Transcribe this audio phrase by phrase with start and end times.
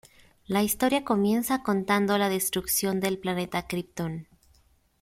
[0.47, 4.27] La historia comienza contando la destrucción del planeta Krypton.